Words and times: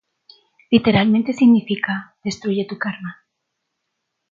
Literalmente 0.71 1.31
significa 1.31 2.15
"destruye 2.23 2.65
tú 2.67 2.79
karma". 2.79 3.23